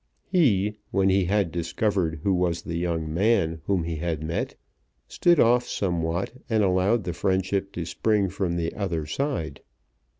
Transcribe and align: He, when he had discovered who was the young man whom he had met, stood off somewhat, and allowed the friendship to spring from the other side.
He, 0.25 0.79
when 0.89 1.09
he 1.09 1.25
had 1.25 1.51
discovered 1.51 2.21
who 2.23 2.33
was 2.33 2.63
the 2.63 2.75
young 2.75 3.13
man 3.13 3.61
whom 3.65 3.83
he 3.83 3.97
had 3.97 4.23
met, 4.23 4.55
stood 5.07 5.39
off 5.39 5.67
somewhat, 5.67 6.33
and 6.49 6.63
allowed 6.63 7.03
the 7.03 7.13
friendship 7.13 7.71
to 7.73 7.85
spring 7.85 8.27
from 8.27 8.55
the 8.55 8.73
other 8.73 9.05
side. 9.05 9.61